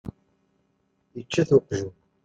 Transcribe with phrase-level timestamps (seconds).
[1.19, 1.89] Ičča-t uqjun.